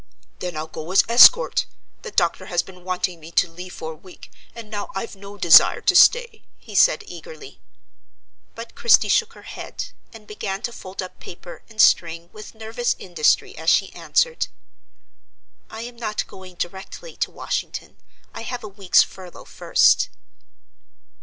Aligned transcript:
"Then 0.39 0.57
I'll 0.57 0.65
go 0.65 0.91
as 0.91 1.03
escort. 1.07 1.67
The 2.01 2.09
doctor 2.09 2.47
has 2.47 2.63
been 2.63 2.83
wanting 2.83 3.19
me 3.19 3.29
to 3.33 3.47
leave 3.47 3.73
for 3.73 3.91
a 3.91 3.95
week, 3.95 4.31
and 4.55 4.67
now 4.67 4.89
I've 4.95 5.15
no 5.15 5.37
desire 5.37 5.81
to 5.81 5.95
stay," 5.95 6.41
he 6.57 6.73
said 6.73 7.03
eagerly. 7.05 7.61
But 8.55 8.73
Christie 8.73 9.09
shook 9.09 9.33
her 9.33 9.43
head, 9.43 9.91
and 10.11 10.25
began 10.25 10.63
to 10.63 10.71
fold 10.73 11.03
up 11.03 11.19
paper 11.19 11.61
and 11.69 11.79
string 11.79 12.31
with 12.33 12.55
nervous 12.55 12.95
industry 12.97 13.55
as 13.55 13.69
she 13.69 13.93
answered: 13.93 14.47
"I 15.69 15.81
am 15.81 15.97
not 15.97 16.25
going 16.25 16.55
directly 16.55 17.15
to 17.17 17.29
Washington: 17.29 17.97
I 18.33 18.41
have 18.41 18.63
a 18.63 18.67
week's 18.67 19.03
furlough 19.03 19.45
first." 19.45 20.09